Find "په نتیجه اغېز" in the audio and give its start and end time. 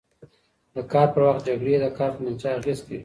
2.15-2.79